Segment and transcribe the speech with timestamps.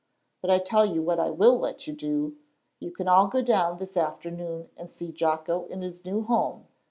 [0.41, 2.35] "But I tell you what I will let you do;
[2.79, 6.65] you can all go down this afternoon and see Jocko in his new home.